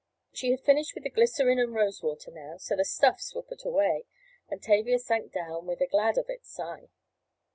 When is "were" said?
3.35-3.43